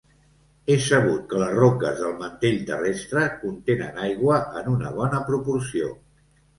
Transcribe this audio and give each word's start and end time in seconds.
És 0.75 0.87
sabut 0.93 1.19
que 1.33 1.41
les 1.41 1.51
roques 1.59 2.01
del 2.01 2.17
mantell 2.23 2.59
terrestre 2.71 3.29
contenen 3.45 4.03
aigua 4.11 4.43
en 4.65 4.75
una 4.77 4.99
bona 5.01 5.25
proporció. 5.33 5.97